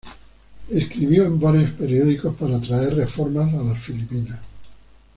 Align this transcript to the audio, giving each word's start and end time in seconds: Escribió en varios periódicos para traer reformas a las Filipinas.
Escribió 0.71 1.25
en 1.25 1.39
varios 1.39 1.69
periódicos 1.73 2.35
para 2.35 2.59
traer 2.59 2.95
reformas 2.95 3.53
a 3.53 3.61
las 3.61 3.79
Filipinas. 3.83 4.39